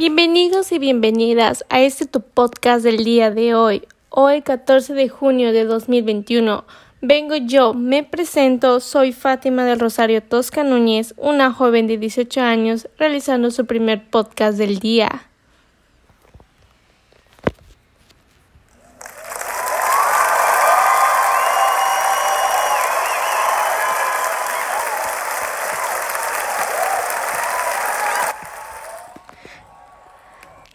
Bienvenidos 0.00 0.72
y 0.72 0.78
bienvenidas 0.78 1.62
a 1.68 1.82
este 1.82 2.06
tu 2.06 2.22
podcast 2.22 2.82
del 2.82 3.04
día 3.04 3.30
de 3.30 3.54
hoy. 3.54 3.82
Hoy 4.08 4.40
14 4.40 4.94
de 4.94 5.10
junio 5.10 5.52
de 5.52 5.64
2021. 5.64 6.64
Vengo 7.02 7.36
yo, 7.36 7.74
me 7.74 8.02
presento, 8.02 8.80
soy 8.80 9.12
Fátima 9.12 9.66
del 9.66 9.78
Rosario 9.78 10.22
Tosca 10.22 10.64
Núñez, 10.64 11.12
una 11.18 11.52
joven 11.52 11.86
de 11.86 11.98
18 11.98 12.40
años 12.40 12.88
realizando 12.96 13.50
su 13.50 13.66
primer 13.66 14.08
podcast 14.08 14.56
del 14.56 14.78
día. 14.78 15.29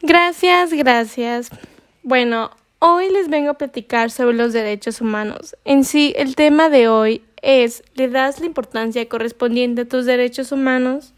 Gracias, 0.08 0.72
gracias. 0.72 1.50
Bueno, 2.04 2.52
hoy 2.78 3.10
les 3.10 3.28
vengo 3.28 3.50
a 3.50 3.58
platicar 3.58 4.12
sobre 4.12 4.38
los 4.38 4.54
derechos 4.54 5.02
humanos. 5.02 5.56
En 5.66 5.84
sí, 5.84 6.14
el 6.16 6.36
tema 6.36 6.70
de 6.70 6.88
hoy 6.88 7.24
es, 7.42 7.82
¿le 7.96 8.08
das 8.08 8.40
la 8.40 8.46
importancia 8.46 9.10
correspondiente 9.10 9.82
a 9.82 9.88
tus 9.88 10.06
derechos 10.06 10.52
humanos? 10.52 11.16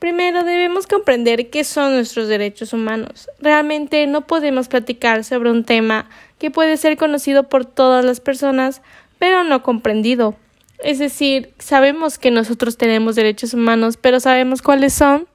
Primero 0.00 0.44
debemos 0.44 0.86
comprender 0.86 1.48
qué 1.48 1.64
son 1.64 1.94
nuestros 1.94 2.28
derechos 2.28 2.74
humanos. 2.74 3.30
Realmente 3.40 4.06
no 4.06 4.26
podemos 4.26 4.68
platicar 4.68 5.24
sobre 5.24 5.50
un 5.50 5.64
tema 5.64 6.10
que 6.38 6.50
puede 6.50 6.76
ser 6.76 6.98
conocido 6.98 7.48
por 7.48 7.64
todas 7.64 8.04
las 8.04 8.20
personas, 8.20 8.82
pero 9.18 9.44
no 9.44 9.62
comprendido. 9.62 10.36
Es 10.80 10.98
decir, 10.98 11.54
sabemos 11.58 12.18
que 12.18 12.30
nosotros 12.30 12.76
tenemos 12.76 13.16
derechos 13.16 13.54
humanos, 13.54 13.96
pero 13.96 14.20
¿sabemos 14.20 14.60
cuáles 14.60 14.92
son? 14.92 15.26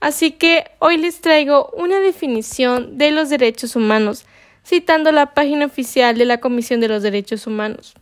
Así 0.00 0.32
que 0.32 0.64
hoy 0.78 0.98
les 0.98 1.20
traigo 1.20 1.70
una 1.76 2.00
definición 2.00 2.98
de 2.98 3.10
los 3.10 3.30
derechos 3.30 3.76
humanos, 3.76 4.26
citando 4.64 5.12
la 5.12 5.32
página 5.34 5.66
oficial 5.66 6.18
de 6.18 6.24
la 6.24 6.38
Comisión 6.38 6.80
de 6.80 6.88
los 6.88 7.02
Derechos 7.02 7.46
Humanos. 7.46 7.94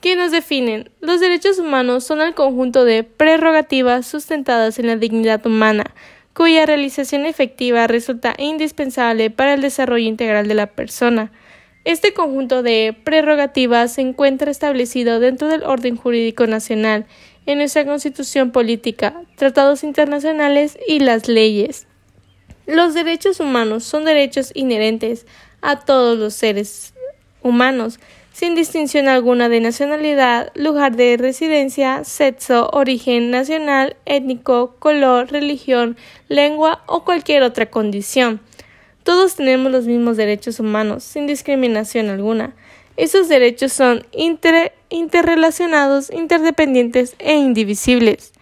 ¿Qué 0.00 0.16
nos 0.16 0.32
definen? 0.32 0.90
Los 1.00 1.20
derechos 1.20 1.58
humanos 1.58 2.04
son 2.04 2.22
el 2.22 2.34
conjunto 2.34 2.84
de 2.86 3.04
prerrogativas 3.04 4.06
sustentadas 4.06 4.78
en 4.78 4.86
la 4.86 4.96
dignidad 4.96 5.44
humana, 5.46 5.94
cuya 6.32 6.64
realización 6.64 7.26
efectiva 7.26 7.86
resulta 7.86 8.34
indispensable 8.38 9.28
para 9.28 9.52
el 9.52 9.60
desarrollo 9.60 10.08
integral 10.08 10.48
de 10.48 10.54
la 10.54 10.68
persona. 10.68 11.30
Este 11.84 12.14
conjunto 12.14 12.62
de 12.62 12.96
prerrogativas 13.04 13.92
se 13.92 14.00
encuentra 14.00 14.50
establecido 14.50 15.20
dentro 15.20 15.48
del 15.48 15.64
orden 15.64 15.96
jurídico 15.96 16.46
nacional 16.46 17.06
en 17.46 17.58
nuestra 17.58 17.84
constitución 17.84 18.50
política, 18.50 19.22
tratados 19.36 19.82
internacionales 19.84 20.78
y 20.86 21.00
las 21.00 21.28
leyes. 21.28 21.86
Los 22.66 22.94
derechos 22.94 23.40
humanos 23.40 23.84
son 23.84 24.04
derechos 24.04 24.52
inherentes 24.54 25.26
a 25.60 25.80
todos 25.80 26.18
los 26.18 26.34
seres 26.34 26.94
humanos, 27.42 27.98
sin 28.32 28.54
distinción 28.54 29.08
alguna 29.08 29.48
de 29.48 29.60
nacionalidad, 29.60 30.52
lugar 30.54 30.96
de 30.96 31.16
residencia, 31.16 32.04
sexo, 32.04 32.70
origen 32.72 33.30
nacional, 33.30 33.96
étnico, 34.06 34.76
color, 34.78 35.30
religión, 35.32 35.96
lengua 36.28 36.82
o 36.86 37.04
cualquier 37.04 37.42
otra 37.42 37.66
condición. 37.66 38.40
Todos 39.02 39.34
tenemos 39.34 39.72
los 39.72 39.86
mismos 39.86 40.16
derechos 40.16 40.60
humanos, 40.60 41.02
sin 41.02 41.26
discriminación 41.26 42.08
alguna. 42.08 42.54
Esos 43.00 43.28
derechos 43.30 43.72
son 43.72 44.06
interrelacionados, 44.90 46.10
interdependientes 46.10 47.16
e 47.18 47.34
indivisibles. 47.34 48.34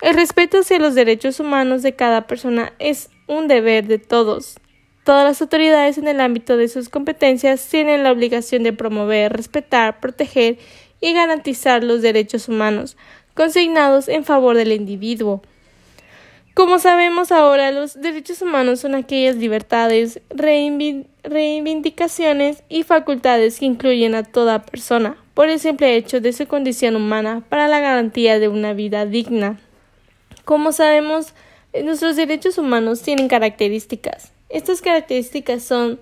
El 0.00 0.14
respeto 0.14 0.60
hacia 0.60 0.78
los 0.78 0.94
derechos 0.94 1.40
humanos 1.40 1.82
de 1.82 1.96
cada 1.96 2.28
persona 2.28 2.74
es 2.78 3.10
un 3.26 3.48
deber 3.48 3.88
de 3.88 3.98
todos. 3.98 4.60
Todas 5.02 5.24
las 5.24 5.42
autoridades 5.42 5.98
en 5.98 6.06
el 6.06 6.20
ámbito 6.20 6.56
de 6.56 6.68
sus 6.68 6.88
competencias 6.88 7.68
tienen 7.68 8.04
la 8.04 8.12
obligación 8.12 8.62
de 8.62 8.72
promover, 8.72 9.32
respetar, 9.32 9.98
proteger 9.98 10.58
y 11.00 11.12
garantizar 11.12 11.82
los 11.82 12.00
derechos 12.00 12.48
humanos 12.48 12.96
consignados 13.34 14.06
en 14.06 14.22
favor 14.22 14.56
del 14.56 14.70
individuo. 14.70 15.42
Como 16.54 16.78
sabemos 16.78 17.32
ahora, 17.32 17.72
los 17.72 18.00
derechos 18.00 18.40
humanos 18.40 18.78
son 18.78 18.94
aquellas 18.94 19.34
libertades, 19.34 20.20
reivindicaciones 20.30 22.62
y 22.68 22.84
facultades 22.84 23.58
que 23.58 23.64
incluyen 23.64 24.14
a 24.14 24.22
toda 24.22 24.62
persona, 24.62 25.16
por 25.34 25.48
el 25.48 25.58
simple 25.58 25.96
hecho 25.96 26.20
de 26.20 26.32
su 26.32 26.46
condición 26.46 26.94
humana, 26.94 27.42
para 27.48 27.66
la 27.66 27.80
garantía 27.80 28.38
de 28.38 28.46
una 28.46 28.72
vida 28.72 29.04
digna. 29.04 29.58
Como 30.44 30.70
sabemos, 30.70 31.34
nuestros 31.82 32.14
derechos 32.14 32.56
humanos 32.56 33.02
tienen 33.02 33.26
características. 33.26 34.30
Estas 34.48 34.80
características 34.80 35.64
son 35.64 35.98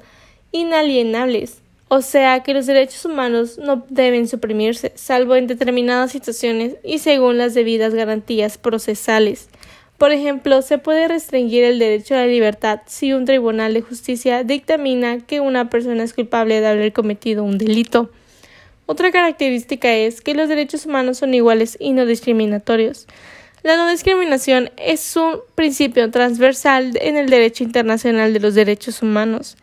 inalienables, 0.50 1.62
o 1.88 2.02
sea 2.02 2.42
que 2.42 2.52
los 2.52 2.66
derechos 2.66 3.06
humanos 3.06 3.56
no 3.56 3.86
deben 3.88 4.28
suprimirse, 4.28 4.92
salvo 4.96 5.34
en 5.34 5.46
determinadas 5.46 6.12
situaciones 6.12 6.74
y 6.84 6.98
según 6.98 7.38
las 7.38 7.54
debidas 7.54 7.94
garantías 7.94 8.58
procesales. 8.58 9.48
Por 10.02 10.10
ejemplo, 10.10 10.62
se 10.62 10.78
puede 10.78 11.06
restringir 11.06 11.62
el 11.62 11.78
derecho 11.78 12.16
a 12.16 12.18
la 12.18 12.26
libertad 12.26 12.80
si 12.86 13.12
un 13.12 13.24
tribunal 13.24 13.72
de 13.72 13.82
justicia 13.82 14.42
dictamina 14.42 15.20
que 15.20 15.38
una 15.38 15.70
persona 15.70 16.02
es 16.02 16.12
culpable 16.12 16.60
de 16.60 16.66
haber 16.66 16.92
cometido 16.92 17.44
un 17.44 17.56
delito. 17.56 18.10
Otra 18.86 19.12
característica 19.12 19.94
es 19.94 20.20
que 20.20 20.34
los 20.34 20.48
derechos 20.48 20.86
humanos 20.86 21.18
son 21.18 21.34
iguales 21.34 21.76
y 21.78 21.92
no 21.92 22.04
discriminatorios. 22.04 23.06
La 23.62 23.76
no 23.76 23.88
discriminación 23.88 24.70
es 24.76 25.14
un 25.14 25.36
principio 25.54 26.10
transversal 26.10 26.98
en 27.00 27.16
el 27.16 27.30
derecho 27.30 27.62
internacional 27.62 28.32
de 28.32 28.40
los 28.40 28.56
derechos 28.56 29.02
humanos. 29.02 29.56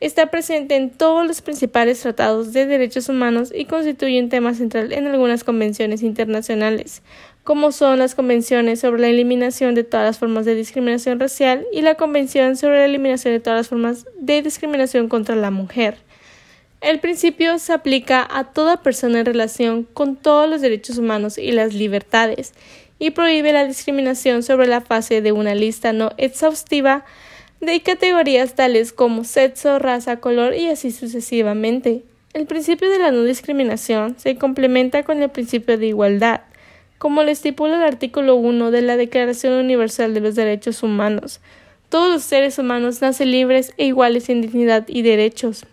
Está 0.00 0.26
presente 0.26 0.74
en 0.74 0.90
todos 0.90 1.24
los 1.24 1.40
principales 1.40 2.00
tratados 2.00 2.52
de 2.52 2.66
derechos 2.66 3.08
humanos 3.08 3.52
y 3.54 3.66
constituye 3.66 4.20
un 4.20 4.28
tema 4.28 4.54
central 4.54 4.92
en 4.92 5.06
algunas 5.06 5.44
convenciones 5.44 6.02
internacionales, 6.02 7.00
como 7.44 7.72
son 7.72 7.98
las 7.98 8.14
convenciones 8.14 8.80
sobre 8.80 9.02
la 9.02 9.08
eliminación 9.08 9.74
de 9.74 9.84
todas 9.84 10.06
las 10.06 10.18
formas 10.18 10.46
de 10.46 10.54
discriminación 10.54 11.20
racial 11.20 11.66
y 11.72 11.82
la 11.82 11.94
Convención 11.94 12.56
sobre 12.56 12.78
la 12.78 12.86
eliminación 12.86 13.34
de 13.34 13.40
todas 13.40 13.60
las 13.60 13.68
formas 13.68 14.06
de 14.18 14.40
discriminación 14.40 15.10
contra 15.10 15.36
la 15.36 15.50
mujer. 15.50 15.98
El 16.80 17.00
principio 17.00 17.58
se 17.58 17.74
aplica 17.74 18.26
a 18.30 18.44
toda 18.52 18.82
persona 18.82 19.20
en 19.20 19.26
relación 19.26 19.84
con 19.84 20.16
todos 20.16 20.48
los 20.48 20.62
derechos 20.62 20.96
humanos 20.96 21.36
y 21.36 21.52
las 21.52 21.74
libertades 21.74 22.54
y 22.98 23.10
prohíbe 23.10 23.52
la 23.52 23.66
discriminación 23.66 24.42
sobre 24.42 24.66
la 24.66 24.80
fase 24.80 25.20
de 25.20 25.32
una 25.32 25.54
lista 25.54 25.92
no 25.92 26.12
exhaustiva 26.16 27.04
de 27.60 27.80
categorías 27.80 28.54
tales 28.54 28.92
como 28.92 29.24
sexo, 29.24 29.78
raza, 29.78 30.18
color 30.18 30.54
y 30.54 30.68
así 30.68 30.90
sucesivamente. 30.90 32.04
El 32.32 32.46
principio 32.46 32.88
de 32.88 32.98
la 32.98 33.10
no 33.10 33.22
discriminación 33.22 34.16
se 34.18 34.36
complementa 34.36 35.02
con 35.02 35.22
el 35.22 35.30
principio 35.30 35.76
de 35.78 35.86
igualdad 35.86 36.40
como 36.98 37.22
lo 37.22 37.30
estipula 37.30 37.76
el 37.76 37.82
artículo 37.82 38.36
1 38.36 38.70
de 38.70 38.82
la 38.82 38.96
Declaración 38.96 39.54
Universal 39.54 40.14
de 40.14 40.20
los 40.20 40.34
Derechos 40.34 40.82
Humanos. 40.82 41.40
Todos 41.88 42.12
los 42.12 42.22
seres 42.22 42.58
humanos 42.58 43.00
nacen 43.00 43.30
libres 43.30 43.72
e 43.76 43.86
iguales 43.86 44.28
en 44.28 44.40
dignidad 44.40 44.84
y 44.88 45.02
derechos. 45.02 45.64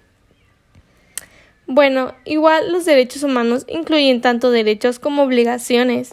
Bueno, 1.68 2.14
igual 2.26 2.72
los 2.72 2.86
derechos 2.86 3.24
humanos 3.24 3.66
incluyen 3.70 4.22
tanto 4.22 4.52
derechos 4.52 5.00
como 5.00 5.24
obligaciones. 5.24 6.12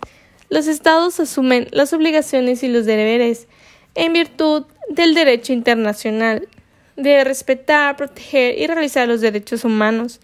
Los 0.50 0.66
estados 0.66 1.18
asumen 1.20 1.68
las 1.72 1.92
obligaciones 1.92 2.62
y 2.62 2.68
los 2.68 2.86
deberes 2.86 3.48
en 3.94 4.12
virtud 4.12 4.64
del 4.88 5.14
derecho 5.14 5.52
internacional 5.52 6.48
de 6.96 7.24
respetar, 7.24 7.96
proteger 7.96 8.58
y 8.58 8.66
realizar 8.66 9.08
los 9.08 9.20
derechos 9.20 9.64
humanos. 9.64 10.20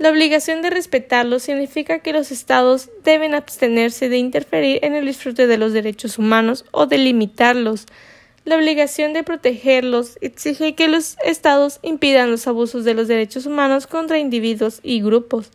La 0.00 0.08
obligación 0.08 0.62
de 0.62 0.70
respetarlos 0.70 1.42
significa 1.42 1.98
que 1.98 2.14
los 2.14 2.32
Estados 2.32 2.88
deben 3.04 3.34
abstenerse 3.34 4.08
de 4.08 4.16
interferir 4.16 4.82
en 4.82 4.94
el 4.94 5.04
disfrute 5.04 5.46
de 5.46 5.58
los 5.58 5.74
derechos 5.74 6.16
humanos 6.16 6.64
o 6.70 6.86
de 6.86 6.96
limitarlos. 6.96 7.84
La 8.46 8.56
obligación 8.56 9.12
de 9.12 9.24
protegerlos 9.24 10.16
exige 10.22 10.74
que 10.74 10.88
los 10.88 11.18
Estados 11.22 11.80
impidan 11.82 12.30
los 12.30 12.46
abusos 12.46 12.86
de 12.86 12.94
los 12.94 13.08
derechos 13.08 13.44
humanos 13.44 13.86
contra 13.86 14.18
individuos 14.18 14.80
y 14.82 15.02
grupos. 15.02 15.50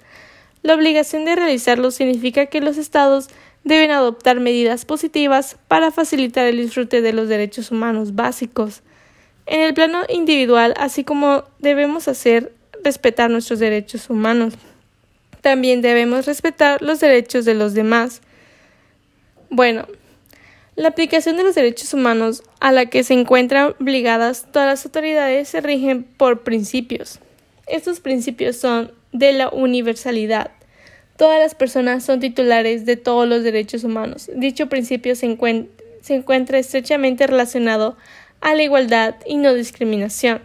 La 0.62 0.76
obligación 0.76 1.26
de 1.26 1.36
realizarlos 1.36 1.96
significa 1.96 2.46
que 2.46 2.62
los 2.62 2.78
Estados 2.78 3.30
deben 3.64 3.90
adoptar 3.90 4.40
medidas 4.40 4.86
positivas 4.86 5.58
para 5.68 5.90
facilitar 5.90 6.46
el 6.46 6.58
disfrute 6.58 7.02
de 7.02 7.14
los 7.14 7.30
derechos 7.30 7.72
humanos 7.72 8.14
básicos. 8.14 8.84
En 9.48 9.62
el 9.62 9.74
plano 9.74 10.02
individual, 10.08 10.76
así 10.78 11.04
como 11.04 11.46
debemos 11.58 12.08
hacer 12.08 12.55
respetar 12.86 13.30
nuestros 13.30 13.60
derechos 13.60 14.10
humanos. 14.10 14.54
También 15.42 15.82
debemos 15.82 16.26
respetar 16.26 16.82
los 16.82 17.02
derechos 17.02 17.44
de 17.44 17.56
los 17.56 17.74
demás. 17.74 18.22
Bueno, 19.50 19.86
la 20.76 20.90
aplicación 20.90 21.36
de 21.36 21.44
los 21.44 21.56
derechos 21.56 21.94
humanos 21.94 22.44
a 22.60 22.72
la 22.72 22.86
que 22.86 23.04
se 23.04 23.14
encuentran 23.14 23.76
obligadas 23.80 24.48
todas 24.52 24.68
las 24.68 24.86
autoridades 24.86 25.50
se 25.50 25.62
rigen 25.62 26.04
por 26.04 26.44
principios. 26.44 27.20
Estos 27.68 28.00
principios 28.00 28.56
son 28.56 28.92
de 29.12 29.34
la 29.34 29.50
universalidad. 29.50 30.52
Todas 31.18 31.40
las 31.40 31.56
personas 31.56 32.04
son 32.04 32.20
titulares 32.20 32.86
de 32.86 32.98
todos 32.98 33.28
los 33.28 33.44
derechos 33.44 33.84
humanos. 33.84 34.30
Dicho 34.36 34.68
principio 34.68 35.16
se, 35.16 35.38
se 36.02 36.16
encuentra 36.16 36.60
estrechamente 36.60 37.26
relacionado 37.26 37.98
a 38.42 38.54
la 38.54 38.64
igualdad 38.64 39.16
y 39.26 39.38
no 39.38 39.54
discriminación. 39.54 40.42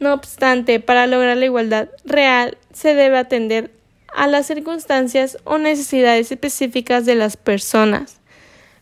No 0.00 0.14
obstante, 0.14 0.80
para 0.80 1.06
lograr 1.06 1.36
la 1.36 1.44
igualdad 1.44 1.88
real 2.04 2.56
se 2.72 2.94
debe 2.94 3.18
atender 3.18 3.70
a 4.08 4.26
las 4.26 4.46
circunstancias 4.46 5.36
o 5.44 5.58
necesidades 5.58 6.32
específicas 6.32 7.04
de 7.04 7.14
las 7.14 7.36
personas. 7.36 8.18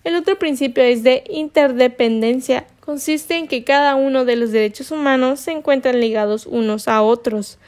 El 0.04 0.14
otro 0.14 0.38
principio 0.38 0.84
es 0.84 1.02
de 1.02 1.24
interdependencia. 1.28 2.66
Consiste 2.80 3.36
en 3.36 3.48
que 3.48 3.64
cada 3.64 3.96
uno 3.96 4.24
de 4.24 4.36
los 4.36 4.52
derechos 4.52 4.92
humanos 4.92 5.40
se 5.40 5.50
encuentran 5.50 6.00
ligados 6.00 6.46
unos 6.46 6.86
a 6.86 7.02
otros, 7.02 7.58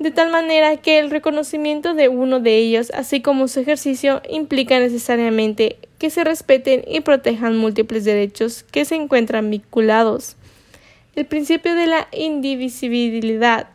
de 0.00 0.10
tal 0.10 0.32
manera 0.32 0.76
que 0.76 0.98
el 0.98 1.10
reconocimiento 1.10 1.94
de 1.94 2.08
uno 2.08 2.40
de 2.40 2.58
ellos, 2.58 2.90
así 2.92 3.22
como 3.22 3.46
su 3.46 3.60
ejercicio, 3.60 4.20
implica 4.28 4.80
necesariamente 4.80 5.78
que 5.98 6.10
se 6.10 6.24
respeten 6.24 6.82
y 6.88 7.00
protejan 7.00 7.56
múltiples 7.56 8.04
derechos 8.04 8.64
que 8.64 8.84
se 8.84 8.96
encuentran 8.96 9.48
vinculados. 9.48 10.36
El 11.14 11.26
principio 11.26 11.74
de 11.74 11.86
la 11.86 12.08
indivisibilidad 12.10 13.68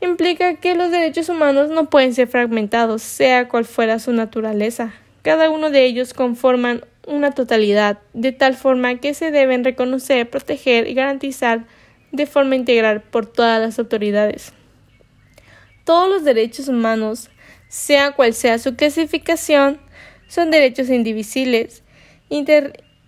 implica 0.00 0.54
que 0.54 0.74
los 0.74 0.90
derechos 0.90 1.28
humanos 1.28 1.68
no 1.68 1.90
pueden 1.90 2.14
ser 2.14 2.28
fragmentados, 2.28 3.02
sea 3.02 3.48
cual 3.48 3.66
fuera 3.66 3.98
su 3.98 4.12
naturaleza. 4.12 4.94
Cada 5.20 5.50
uno 5.50 5.68
de 5.68 5.84
ellos 5.84 6.14
conforman 6.14 6.84
una 7.06 7.32
totalidad, 7.32 7.98
de 8.14 8.32
tal 8.32 8.54
forma 8.54 9.00
que 9.00 9.12
se 9.12 9.30
deben 9.30 9.64
reconocer, 9.64 10.30
proteger 10.30 10.88
y 10.88 10.94
garantizar 10.94 11.66
de 12.10 12.24
forma 12.24 12.56
integral 12.56 13.02
por 13.02 13.26
todas 13.26 13.60
las 13.60 13.78
autoridades. 13.78 14.54
Todos 15.84 16.08
los 16.08 16.24
derechos 16.24 16.68
humanos, 16.68 17.28
sea 17.68 18.12
cual 18.12 18.32
sea 18.32 18.58
su 18.58 18.76
clasificación, 18.76 19.78
son 20.26 20.50
derechos 20.50 20.88
indivisibles, 20.88 21.82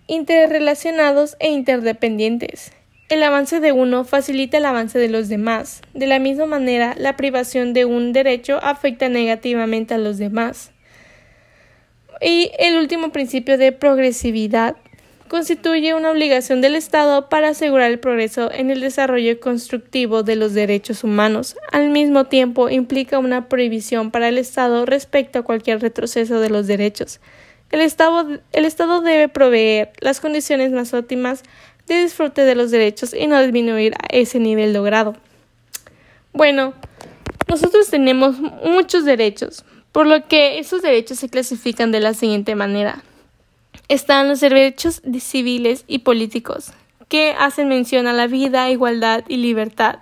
interrelacionados 0.07 1.35
e 1.39 1.49
interdependientes. 1.49 2.71
El 3.07 3.21
avance 3.21 3.59
de 3.59 3.71
uno 3.71 4.03
facilita 4.03 4.57
el 4.57 4.65
avance 4.65 4.97
de 4.97 5.09
los 5.09 5.29
demás. 5.29 5.81
De 5.93 6.07
la 6.07 6.17
misma 6.17 6.47
manera, 6.47 6.95
la 6.97 7.15
privación 7.15 7.73
de 7.73 7.85
un 7.85 8.13
derecho 8.13 8.59
afecta 8.63 9.09
negativamente 9.09 9.93
a 9.93 9.99
los 9.99 10.17
demás. 10.17 10.71
Y 12.19 12.51
el 12.57 12.77
último 12.77 13.11
principio 13.11 13.59
de 13.59 13.71
progresividad 13.71 14.75
constituye 15.27 15.93
una 15.93 16.09
obligación 16.09 16.61
del 16.61 16.75
Estado 16.75 17.29
para 17.29 17.49
asegurar 17.49 17.91
el 17.91 17.99
progreso 17.99 18.51
en 18.51 18.71
el 18.71 18.81
desarrollo 18.81 19.39
constructivo 19.39 20.23
de 20.23 20.35
los 20.35 20.55
derechos 20.55 21.03
humanos. 21.03 21.55
Al 21.71 21.91
mismo 21.91 22.25
tiempo, 22.25 22.69
implica 22.69 23.19
una 23.19 23.49
prohibición 23.49 24.09
para 24.09 24.29
el 24.29 24.39
Estado 24.39 24.83
respecto 24.87 25.37
a 25.37 25.43
cualquier 25.43 25.79
retroceso 25.79 26.39
de 26.39 26.49
los 26.49 26.65
derechos. 26.65 27.19
El 27.71 27.81
Estado, 27.81 28.39
el 28.51 28.65
Estado 28.65 29.01
debe 29.01 29.27
proveer 29.27 29.91
las 29.99 30.19
condiciones 30.19 30.71
más 30.71 30.93
óptimas 30.93 31.43
de 31.87 32.03
disfrute 32.03 32.41
de 32.41 32.55
los 32.55 32.71
derechos 32.71 33.13
y 33.13 33.27
no 33.27 33.41
disminuir 33.41 33.93
a 33.95 34.07
ese 34.09 34.39
nivel 34.39 34.73
logrado. 34.73 35.15
Bueno, 36.33 36.73
nosotros 37.47 37.87
tenemos 37.89 38.39
muchos 38.39 39.05
derechos, 39.05 39.63
por 39.91 40.07
lo 40.07 40.27
que 40.27 40.59
esos 40.59 40.81
derechos 40.81 41.19
se 41.19 41.29
clasifican 41.29 41.91
de 41.91 41.99
la 41.99 42.13
siguiente 42.13 42.55
manera. 42.55 43.03
Están 43.87 44.27
los 44.27 44.39
derechos 44.39 45.01
civiles 45.19 45.85
y 45.87 45.99
políticos, 45.99 46.71
que 47.07 47.35
hacen 47.37 47.69
mención 47.69 48.07
a 48.07 48.13
la 48.13 48.27
vida, 48.27 48.69
igualdad 48.69 49.23
y 49.27 49.37
libertad. 49.37 49.99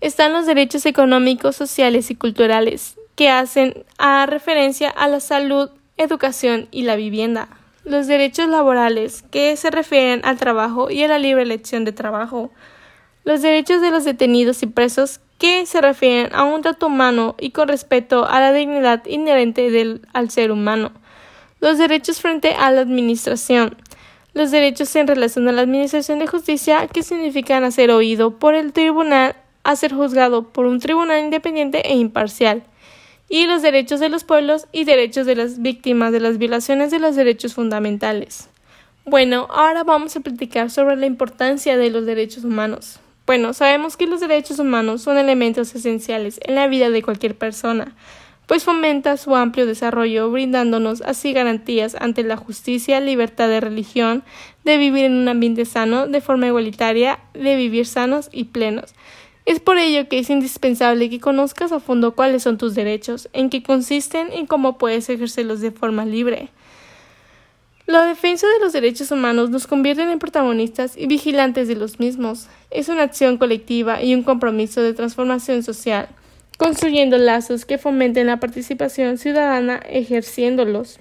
Están 0.00 0.32
los 0.32 0.46
derechos 0.46 0.86
económicos, 0.86 1.56
sociales 1.56 2.10
y 2.10 2.14
culturales, 2.14 2.96
que 3.16 3.28
hacen 3.28 3.84
a 3.98 4.26
referencia 4.26 4.88
a 4.90 5.08
la 5.08 5.20
salud, 5.20 5.70
educación 5.96 6.68
y 6.70 6.82
la 6.82 6.96
vivienda 6.96 7.48
los 7.86 8.08
derechos 8.08 8.48
laborales, 8.48 9.22
que 9.30 9.56
se 9.56 9.70
refieren 9.70 10.20
al 10.24 10.38
trabajo 10.38 10.90
y 10.90 11.04
a 11.04 11.08
la 11.08 11.20
libre 11.20 11.42
elección 11.42 11.84
de 11.84 11.92
trabajo, 11.92 12.50
los 13.24 13.42
derechos 13.42 13.80
de 13.80 13.92
los 13.92 14.04
detenidos 14.04 14.62
y 14.62 14.66
presos, 14.66 15.20
que 15.38 15.66
se 15.66 15.80
refieren 15.80 16.34
a 16.34 16.44
un 16.44 16.62
trato 16.62 16.86
humano 16.86 17.36
y 17.38 17.50
con 17.50 17.68
respeto 17.68 18.26
a 18.26 18.40
la 18.40 18.52
dignidad 18.52 19.04
inherente 19.06 19.70
del, 19.70 20.02
al 20.12 20.30
ser 20.30 20.50
humano, 20.50 20.90
los 21.60 21.78
derechos 21.78 22.20
frente 22.20 22.54
a 22.54 22.70
la 22.70 22.80
administración, 22.80 23.76
los 24.34 24.50
derechos 24.50 24.94
en 24.96 25.06
relación 25.06 25.48
a 25.48 25.52
la 25.52 25.62
administración 25.62 26.18
de 26.18 26.26
justicia, 26.26 26.88
que 26.88 27.02
significan 27.02 27.62
a 27.64 27.70
ser 27.70 27.90
oído 27.90 28.38
por 28.38 28.54
el 28.54 28.72
tribunal, 28.72 29.36
a 29.62 29.76
ser 29.76 29.94
juzgado 29.94 30.48
por 30.48 30.66
un 30.66 30.80
tribunal 30.80 31.22
independiente 31.22 31.88
e 31.88 31.94
imparcial, 31.96 32.64
y 33.28 33.46
los 33.46 33.62
derechos 33.62 34.00
de 34.00 34.08
los 34.08 34.24
pueblos 34.24 34.66
y 34.72 34.84
derechos 34.84 35.26
de 35.26 35.36
las 35.36 35.60
víctimas 35.60 36.12
de 36.12 36.20
las 36.20 36.38
violaciones 36.38 36.90
de 36.90 36.98
los 36.98 37.16
derechos 37.16 37.54
fundamentales. 37.54 38.48
Bueno, 39.04 39.46
ahora 39.50 39.84
vamos 39.84 40.16
a 40.16 40.20
platicar 40.20 40.70
sobre 40.70 40.96
la 40.96 41.06
importancia 41.06 41.76
de 41.76 41.90
los 41.90 42.06
derechos 42.06 42.44
humanos. 42.44 43.00
Bueno, 43.26 43.52
sabemos 43.54 43.96
que 43.96 44.06
los 44.06 44.20
derechos 44.20 44.58
humanos 44.58 45.02
son 45.02 45.18
elementos 45.18 45.74
esenciales 45.74 46.38
en 46.44 46.54
la 46.54 46.68
vida 46.68 46.90
de 46.90 47.02
cualquier 47.02 47.36
persona, 47.36 47.94
pues 48.46 48.62
fomenta 48.62 49.16
su 49.16 49.34
amplio 49.34 49.66
desarrollo, 49.66 50.30
brindándonos 50.30 51.02
así 51.02 51.32
garantías 51.32 51.96
ante 51.98 52.22
la 52.22 52.36
justicia, 52.36 53.00
libertad 53.00 53.48
de 53.48 53.60
religión, 53.60 54.22
de 54.64 54.76
vivir 54.76 55.04
en 55.04 55.14
un 55.14 55.28
ambiente 55.28 55.64
sano, 55.64 56.06
de 56.06 56.20
forma 56.20 56.46
igualitaria, 56.46 57.18
de 57.34 57.56
vivir 57.56 57.86
sanos 57.86 58.28
y 58.30 58.44
plenos, 58.44 58.94
es 59.46 59.60
por 59.60 59.78
ello 59.78 60.08
que 60.08 60.18
es 60.18 60.28
indispensable 60.28 61.08
que 61.08 61.20
conozcas 61.20 61.70
a 61.70 61.78
fondo 61.78 62.16
cuáles 62.16 62.42
son 62.42 62.58
tus 62.58 62.74
derechos, 62.74 63.28
en 63.32 63.48
qué 63.48 63.62
consisten 63.62 64.32
y 64.36 64.46
cómo 64.46 64.76
puedes 64.76 65.08
ejercerlos 65.08 65.60
de 65.60 65.70
forma 65.70 66.04
libre. 66.04 66.50
La 67.86 68.04
defensa 68.04 68.48
de 68.48 68.58
los 68.58 68.72
derechos 68.72 69.12
humanos 69.12 69.50
nos 69.50 69.68
convierte 69.68 70.02
en 70.02 70.18
protagonistas 70.18 70.96
y 70.96 71.06
vigilantes 71.06 71.68
de 71.68 71.76
los 71.76 72.00
mismos. 72.00 72.48
Es 72.70 72.88
una 72.88 73.04
acción 73.04 73.38
colectiva 73.38 74.02
y 74.02 74.12
un 74.12 74.24
compromiso 74.24 74.82
de 74.82 74.92
transformación 74.92 75.62
social, 75.62 76.08
construyendo 76.58 77.16
lazos 77.16 77.64
que 77.64 77.78
fomenten 77.78 78.26
la 78.26 78.40
participación 78.40 79.16
ciudadana 79.16 79.76
ejerciéndolos. 79.88 80.98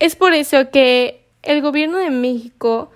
Es 0.00 0.16
por 0.16 0.32
eso 0.34 0.70
que 0.72 1.28
el 1.44 1.62
Gobierno 1.62 1.98
de 1.98 2.10
México 2.10 2.90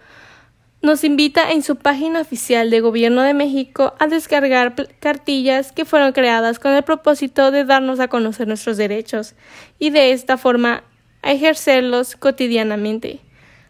nos 0.81 1.03
invita 1.03 1.51
en 1.51 1.63
su 1.63 1.77
página 1.77 2.21
oficial 2.21 2.71
de 2.71 2.81
Gobierno 2.81 3.23
de 3.23 3.35
México 3.35 3.95
a 3.99 4.07
descargar 4.07 4.75
cartillas 5.01 5.73
que 5.73 5.85
fueron 5.85 6.13
creadas 6.13 6.61
con 6.61 6.73
el 6.73 6.85
propósito 6.85 7.51
de 7.51 7.65
darnos 7.65 7.99
a 7.99 8.09
conocer 8.09 8.47
nuestros 8.47 8.77
derechos 8.77 9.35
y 9.79 9.91
de 9.91 10.13
esta 10.13 10.37
forma 10.37 10.85
a 11.23 11.33
ejercerlos 11.33 12.15
cotidianamente. 12.15 13.21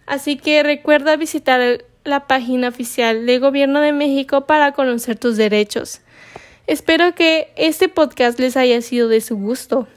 Así 0.06 0.36
que 0.36 0.62
recuerda 0.62 1.16
visitar 1.16 1.84
la 2.04 2.26
página 2.26 2.68
oficial 2.68 3.24
de 3.24 3.38
Gobierno 3.38 3.80
de 3.80 3.92
México 3.92 4.46
para 4.46 4.72
conocer 4.72 5.16
tus 5.16 5.36
derechos. 5.36 6.02
Espero 6.66 7.14
que 7.14 7.50
este 7.56 7.88
podcast 7.88 8.38
les 8.38 8.56
haya 8.58 8.82
sido 8.82 9.08
de 9.08 9.22
su 9.22 9.36
gusto. 9.36 9.88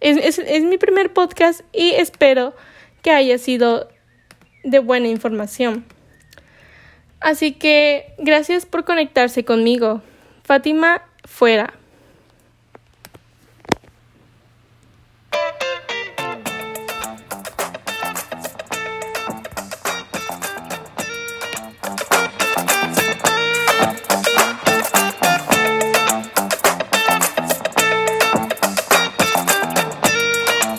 Es, 0.00 0.38
es 0.38 0.64
mi 0.64 0.78
primer 0.78 1.12
podcast 1.12 1.60
y 1.74 1.90
espero 1.90 2.54
que 3.02 3.10
haya 3.10 3.36
sido 3.36 3.88
de 4.64 4.78
buena 4.78 5.08
información. 5.08 5.84
Así 7.20 7.52
que 7.52 8.14
gracias 8.18 8.66
por 8.66 8.84
conectarse 8.84 9.44
conmigo. 9.44 10.02
Fátima, 10.42 11.02
fuera. 11.24 11.74